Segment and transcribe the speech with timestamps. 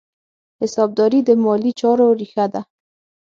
[0.61, 2.61] حسابداري د مالي چارو ریښه ده.